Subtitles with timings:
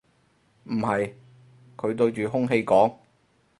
[0.63, 1.13] 唔係，
[1.77, 2.95] 佢對住空氣講